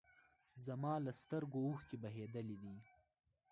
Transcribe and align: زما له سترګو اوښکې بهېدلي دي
زما 0.65 0.93
له 1.05 1.11
سترګو 1.21 1.59
اوښکې 1.67 1.95
بهېدلي 2.03 2.55
دي 2.63 2.75